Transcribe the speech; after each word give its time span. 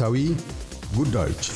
ወቅታዊ 0.00 0.20
ጉዳዮች 0.96 1.46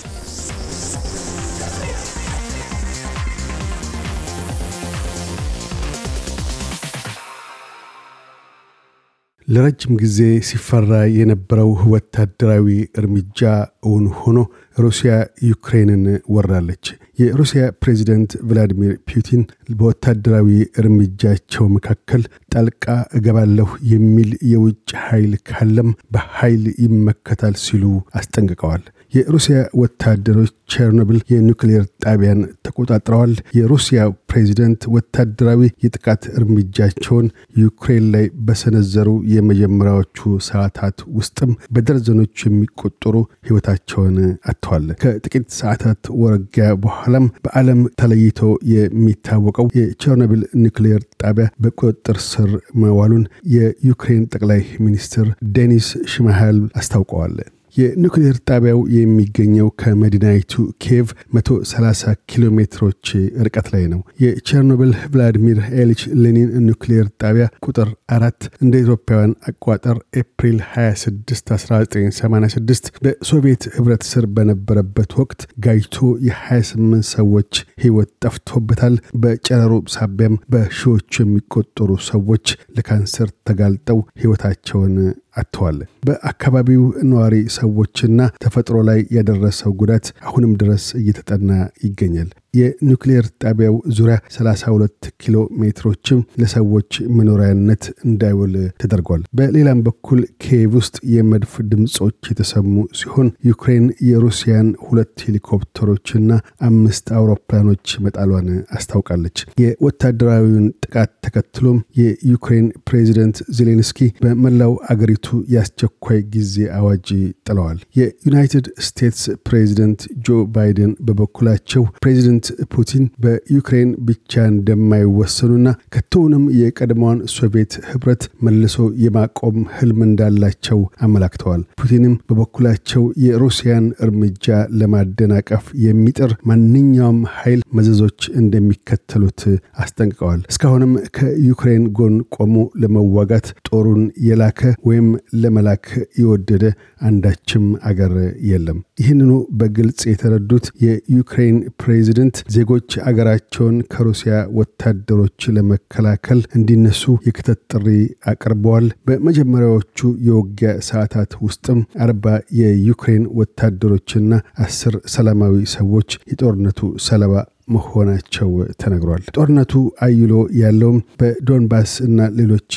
ለረጅም 9.49 9.95
ጊዜ 10.03 10.19
ሲፈራ 10.49 10.91
የነበረው 11.17 11.71
ወታደራዊ 11.93 12.67
እርምጃ 13.01 13.41
እውን 13.87 14.07
ሆኖ 14.21 14.39
ሩሲያ 14.79 15.13
ዩክሬንን 15.49 16.05
ወራለች። 16.35 16.85
የሩሲያ 17.19 17.65
ፕሬዚደንት 17.83 18.31
ቭላዲሚር 18.49 18.93
ፑቲን 19.11 19.43
በወታደራዊ 19.77 20.49
እርምጃቸው 20.81 21.67
መካከል 21.75 22.23
ጣልቃ 22.55 22.87
እገባለሁ 23.19 23.69
የሚል 23.93 24.31
የውጭ 24.53 24.91
ኃይል 25.05 25.35
ካለም 25.51 25.91
በኃይል 26.15 26.65
ይመከታል 26.85 27.57
ሲሉ 27.65 27.85
አስጠንቅቀዋል። 28.15 28.85
የሩሲያ 29.15 29.59
ወታደሮች 29.81 30.53
ቸርኖብል 30.75 31.19
የኒውክሌር 31.31 31.83
ጣቢያን 32.05 32.39
ተቆጣጥረዋል። 32.67 33.33
የሩሲያ 33.59 34.01
ፕሬዚደንት 34.31 34.83
ወታደራዊ 34.95 35.61
የጥቃት 35.85 36.23
እርምጃቸውን 36.35 37.27
ዩክሬን 37.61 38.07
ላይ 38.15 38.25
በሰነዘሩ 38.47 39.09
የመጀመሪያዎቹ 39.35 40.19
ሰዓታት 40.49 40.99
ውስጥም 41.19 41.53
በደርዘኖች 41.75 42.45
የሚቆጠሩ 42.45 43.15
ሕይወታቸውን 43.47 44.17
አጥተዋል። 44.45 44.87
ከጥቂት 45.05 45.47
ሰዓታት 45.61 46.03
ውጊያ 46.23 46.69
በኋላም 46.85 47.27
በዓለም 47.45 47.83
ተለይቶ 48.01 48.41
የሚታወቀው 48.75 49.69
የቸርኖብል 49.79 50.43
ኒውክሌር 50.63 51.03
ጣቢያ 51.23 51.49
በቁጥጥር 51.65 52.19
ስር 52.29 52.51
መዋሉን 52.83 53.25
የዩክሬን 53.55 54.25
ጠቅላይ 54.35 54.63
ሚኒስትር 54.87 55.27
ዴኒስ 55.55 55.89
ሽማሃል 56.13 56.59
አስታውቀዋል። 56.75 57.37
የኒውክሌር 57.77 58.37
ጣቢያው 58.49 58.81
የሚገኘው 58.97 59.69
ከመዲናይቱ 59.81 60.53
ኪየቭ 60.83 61.09
130 61.37 62.15
ኪሎ 62.31 62.45
ሜትሮች 62.59 63.07
ርቀት 63.47 63.69
ላይ 63.75 63.85
ነው። 63.93 64.01
የቸርኖብል 64.25 64.93
ቭላዲሚር 65.07 65.59
ኤሊች 65.81 66.03
ሌኒን 66.23 66.51
ኒውክሌር 66.67 67.07
ጣቢያ 67.23 67.47
ቁጥር 67.67 67.89
አራት 68.17 68.41
እንደ 68.65 68.75
ኢትዮጵያውያን 68.85 69.35
አቋጠር 69.51 69.97
ኤፕሪል 70.21 70.59
26 70.69 71.53
1986 71.57 72.91
በሶቪየት 73.05 73.65
ህብረት 73.77 74.05
ስር 74.11 74.27
በነበረበት 74.37 75.11
ወቅት 75.21 75.41
ጋይቶ 75.67 75.97
የ28 76.29 76.83
ሰዎች 77.15 77.53
ህይወት 77.85 78.11
ጠፍቶበታል። 78.25 78.95
በጨረሩ 79.23 79.75
ሳቢያም 79.95 80.41
በሺዎቹ 80.53 81.13
የሚቆጠሩ 81.23 81.91
ሰዎች 82.11 82.47
ለካንሰር 82.77 83.29
ተጋልጠው 83.49 84.01
ህይወታቸውን 84.23 84.97
አጥተዋል። 85.37 85.79
በአካባቢው 86.07 86.83
ነዋሪ 87.11 87.35
ሰዎችና 87.57 88.19
ተፈጥሮ 88.45 88.79
ላይ 88.89 89.01
ያደረሰው 89.17 89.73
ጉዳት 89.81 90.07
አሁንም 90.27 90.55
ድረስ 90.63 90.87
እየተጠና 91.01 91.51
ይገኛል። 91.85 92.31
የኒውክሌር 92.55 93.25
ጣቢያው 93.45 93.77
ዙሪያ 93.97 94.17
32 94.35 95.09
ኪሎ 95.23 95.37
ሜትሮችም 95.61 96.21
ለሰዎች 96.41 96.91
መኖሪያነት 97.19 97.85
እንዳይውል 98.07 98.55
ተደርጓል። 98.83 99.23
በሌላም 99.39 99.83
በኩል 99.87 100.21
ኪየቭ 100.45 100.73
ውስጥ 100.77 100.97
የመድፍ 101.15 101.53
ድምፆች 101.71 102.19
የተሰሙ 102.31 102.73
ሲሆን 103.01 103.29
ዩክሬን 103.49 103.87
የሩሲያን 104.09 104.69
ሁለት 104.87 105.17
ሄሊኮፕተሮችና 105.27 106.31
አምስት 106.69 107.07
አውሮፕላኖች 107.19 107.73
መጣሏን 108.05 108.49
አስታውቃለች። 108.77 109.39
የወታደራዊውን 109.65 110.67
ጥቃት 110.85 111.13
ተከትሎም 111.27 111.79
የዩክሬን 111.99 112.67
ፕሬዚደንት 112.89 113.39
ዜሌንስኪ 113.59 113.93
በመላው 114.25 114.73
አገሪቱ 114.93 115.27
የአስቸኳይ 115.55 116.21
ጊዜ 116.35 116.55
አዋጅ 116.79 117.09
ጥለዋል። 117.47 117.79
የዩናይትድ 117.99 118.67
ስቴትስ 118.87 119.23
ፕሬዚደንት 119.49 120.01
ጆ 120.27 120.41
ባይደን 120.55 120.93
በበኩላቸው 121.07 121.83
ፕሬዚደንት 122.03 122.44
ፑቲን 122.75 123.05
በዩክሬን 123.25 123.91
ብቻ 124.09 124.33
እንደማይወሰኑና 124.53 125.67
ከቶውንም 125.95 126.45
የቀድሞውን 126.61 127.21
ሶቪየት 127.35 127.75
ህብረት 127.89 128.23
መልሶ 128.47 128.77
የማቆም 129.05 129.59
ህልም 129.77 130.01
እንዳላቸው 130.07 130.79
አመላክተዋል። 131.07 131.63
ፑቲንም 131.81 132.15
በበኩላቸው 132.29 133.03
የሩሲያን 133.25 133.87
እርምጃ 134.05 134.47
ለማደናቀፍ 134.81 135.65
የሚጥር 135.85 136.31
ማንኛውም 136.51 137.21
ኃይል 137.37 137.61
መዘዞች 137.79 138.21
እንደሚከተሉት 138.41 139.41
አስጠንቅቀዋል። 139.85 140.41
እስካሁንም 140.53 140.93
ከዩክሬን 141.17 141.85
ጎን 141.99 142.17
ቆሞ 142.37 142.55
ለመዋጋት 142.83 143.47
ጦሩን 143.69 144.03
የላከ 144.27 144.61
ወይም 144.89 145.09
ለመላክ 145.43 145.87
የወደደ 146.21 146.65
አንዳችም 147.09 147.65
አገር 147.89 148.15
የለም። 148.51 148.79
ይህንኑ 149.01 149.31
በግልጽ 149.59 150.01
የተረዱት 150.09 150.67
የዩክሬን 150.85 151.57
ፕሬዚደንት 151.83 152.34
ዜጎች 152.55 152.91
አገራቸውን 153.09 153.77
ከሩሲያ 153.93 154.35
ወታደሮች 154.59 155.41
ለመከላከል 155.57 156.41
እንዲነሱ 156.59 157.03
የክተት 157.27 157.61
ጥሪ 157.73 157.87
አቅርበዋል። 158.31 158.87
በመጀመሪያዎቹ 159.09 159.99
የውጊያ 160.29 160.71
ሰዓታት 160.89 161.33
ውስጥም 161.47 161.81
አርባ 162.05 162.27
የዩክሬን 162.61 163.27
ወታደሮችና 163.41 164.31
አስር 164.65 164.97
ሰላማዊ 165.15 165.57
ሰዎች 165.77 166.11
የጦርነቱ 166.33 166.81
ሰለባ 167.07 167.35
መሆናቸው 167.75 168.51
ተነግሯል። 168.83 169.23
ጦርነቱ 169.37 169.73
አይሎ 170.07 170.33
ያለውም 170.61 170.99
በዶንባስ 171.21 171.93
እና 172.07 172.29
ሌሎች 172.37 172.73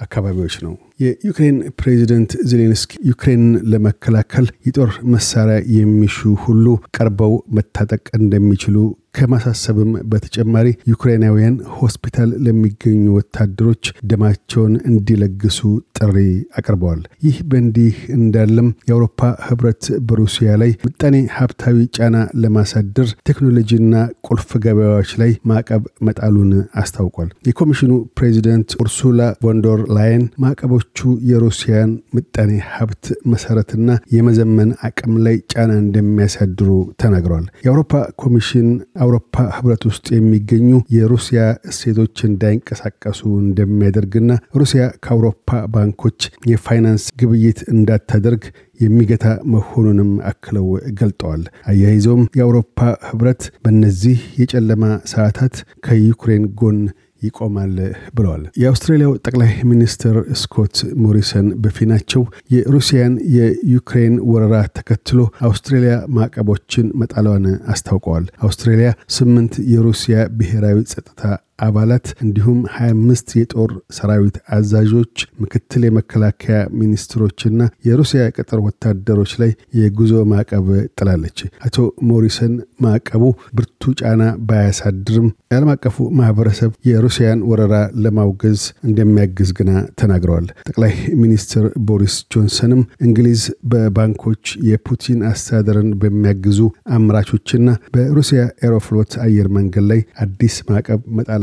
አካባቢዎች 0.00 0.56
ነው። 0.66 0.74
የዩክሬን 1.00 1.58
ፕሬዚደንት 1.80 2.32
ዜሌንስኪ 2.50 2.92
ዩክሬንን 3.10 3.52
ለመከላከል 3.72 4.46
የጦር 4.66 4.92
መሳሪያ 5.12 5.58
የሚሹ 5.76 6.16
ሁሉ 6.44 6.64
ቀርበው 6.96 7.34
መታጠቅ 7.58 8.04
እንደሚችሉ 8.18 8.76
ከማሳሰብም 9.14 9.92
በተጨማሪ 10.10 10.66
ዩክሬናውያን 10.90 11.54
ሆስፒታል 11.76 12.30
ለሚገኙ 12.44 13.04
ወታደሮች 13.16 13.84
ደማቸውን 14.10 14.74
እንዲለግሱ 14.90 15.58
ጥሪ 15.98 16.16
አቅርበዋል። 16.58 17.00
ይህ 17.26 17.36
በእንዲህ 17.48 17.96
እንዳለም 18.16 18.68
የአውሮፓ 18.88 19.20
ህብረት 19.46 19.84
በሩሲያ 20.08 20.58
ላይ 20.62 20.72
ምጣኔ 20.86 21.16
ሀብታዊ 21.36 21.78
ጫና 21.96 22.14
ለማሳደር 22.42 23.08
ቴክኖሎጂና 23.28 23.94
ቁልፍ 24.28 24.50
ገበያዎች 24.64 25.12
ላይ 25.22 25.32
ማዕቀብ 25.50 25.82
መጣሉን 26.08 26.52
አስታውቋል። 26.80 27.30
የኮሚሽኑ 27.48 27.90
ፕሬዚደንት 28.18 28.70
ኡርሱላ 28.80 29.20
ቮንዶር 29.42 29.82
ላየን 29.96 30.24
ማዕቀቦቹ 30.90 31.00
የሩሲያን 31.30 31.90
ምጣኔ 32.14 32.50
ሀብት 32.70 33.02
መሰረትና 33.30 33.86
የመዘመን 34.14 34.70
አቅም 34.86 35.14
ላይ 35.24 35.36
ጫና 35.52 35.70
እንደሚያሳድሩ 35.82 36.68
ተናግረዋል። 37.02 37.46
የአውሮፓ 37.64 37.92
ኮሚሽን 38.22 38.68
አውሮፓ 39.04 39.24
ህብረት 39.56 39.82
ውስጥ 39.90 40.06
የሚገኙ 40.16 40.68
የሩሲያ 40.96 41.40
እሴቶች 41.70 42.16
እንዳይንቀሳቀሱ 42.28 43.20
እንደሚያደርግና 43.42 44.30
ሩሲያ 44.60 44.84
ከአውሮፓ 45.04 45.36
ባንኮች 45.74 46.20
የፋይናንስ 46.52 47.04
ግብይት 47.20 47.60
እንዳታደርግ 47.74 48.44
የሚገታ 48.80 49.24
መሆኑንም 49.52 50.10
አክለው 50.28 50.66
ገልጠዋል። 50.98 51.40
አያይዘውም 51.70 52.24
የአውሮፓ 52.38 52.78
ህብረት 53.08 53.42
በእነዚህ 53.64 54.18
የጨለማ 54.40 54.84
ሰዓታት 55.12 55.54
ከዩክሬን 55.86 56.44
ጎን 56.60 56.78
ይቆማል 57.22 57.74
ብለዋል። 58.14 58.42
የአውስትራሊያው 58.62 59.12
ጠቅላይ 59.24 59.52
ሚኒስትር 59.70 60.16
ስኮት 60.42 60.76
ሞሪሰን 61.04 61.48
በፊናቸው 61.62 62.22
የሩሲያን 62.54 63.14
የዩክሬን 63.36 64.14
ወረራ 64.30 64.54
ተከትሎ 64.78 65.18
አውስትራሊያ 65.48 65.94
ማዕቀቦችን 66.16 66.92
መጣሏን 67.02 67.44
አስታውቀዋል። 67.72 68.26
አውስትራሊያ 68.42 68.88
ስምንት 69.18 69.54
የሩሲያ 69.72 70.16
ብሔራዊ 70.38 70.78
ጸጥታ 70.92 71.22
አባላት 71.58 72.06
እንዲሁም 72.24 72.58
25 72.74 73.32
የጦር 73.38 73.70
ሰራዊት 73.96 74.36
አዛዦች፣ 74.56 75.14
ምክትል 75.42 75.82
የመከላከያ 75.86 76.58
ሚኒስትሮችና 76.80 77.56
የሩሲያ 77.88 78.22
ቅጥር 78.36 78.60
ወታደሮች 78.66 79.32
ላይ 79.40 79.50
የጉዞ 79.78 80.12
ማዕቀብ 80.32 80.66
ጥላለች። 80.98 81.38
አቶ 81.66 81.76
ሞሪሰን 82.10 82.54
ማዕቀቡ 82.84 83.24
ብርቱ 83.56 83.92
ጫና 84.00 84.22
ባያሳድርም 84.48 85.28
የዓለም 85.48 85.70
አቀፉ 85.74 85.96
ማህበረሰብ 86.18 86.70
የሩሲያን 86.88 87.44
ወረራ 87.50 87.74
ለማውገዝ 88.04 88.60
እንደሚያግዝ 88.88 89.50
ግና 89.58 89.70
ተናግረዋል። 90.00 90.46
ጠቅላይ 90.68 90.94
ሚኒስትር 91.22 91.64
ቦሪስ 91.88 92.16
ጆንሰንም 92.32 92.82
እንግሊዝ 93.06 93.42
በባንኮች 93.72 94.44
የፑቲን 94.68 95.20
አስተዳደርን 95.30 95.90
በሚያግዙ 96.00 96.60
አምራቾችና 96.96 97.66
በሩሲያ 97.94 98.40
ኤሮፍሎት 98.66 99.12
አየር 99.24 99.48
መንገድ 99.56 99.86
ላይ 99.90 100.00
አዲስ 100.20 100.56
ማዕቀብ 100.68 101.00